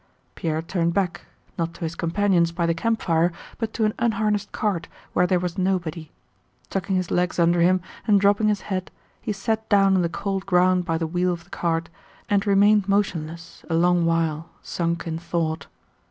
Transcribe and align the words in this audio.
Pierre 0.33 0.63
turned 0.63 0.95
back, 0.95 1.27
not 1.59 1.75
to 1.75 1.81
his 1.81 1.93
companions 1.93 2.51
by 2.51 2.65
the 2.65 2.73
campfire, 2.73 3.31
but 3.59 3.71
to 3.73 3.85
an 3.85 3.93
unharnessed 3.99 4.51
cart 4.51 4.87
where 5.13 5.27
there 5.27 5.39
was 5.39 5.59
nobody. 5.59 6.09
Tucking 6.71 6.95
his 6.95 7.11
legs 7.11 7.37
under 7.37 7.61
him 7.61 7.81
and 8.07 8.19
dropping 8.19 8.47
his 8.47 8.61
head 8.61 8.89
he 9.21 9.31
sat 9.31 9.69
down 9.69 9.95
on 9.95 10.01
the 10.01 10.09
cold 10.09 10.47
ground 10.47 10.85
by 10.85 10.97
the 10.97 11.05
wheel 11.05 11.31
of 11.31 11.43
the 11.43 11.51
cart 11.51 11.87
and 12.31 12.47
remained 12.47 12.89
motionless 12.89 13.63
a 13.69 13.75
long 13.75 14.03
while 14.03 14.49
sunk 14.63 15.05
in 15.05 15.19
thought. 15.19 15.67